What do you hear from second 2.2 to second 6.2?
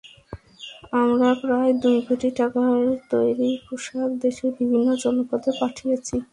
টাকার তৈরি পোশাক দেশের বিভিন্ন জনপদে পাঠিয়েছি।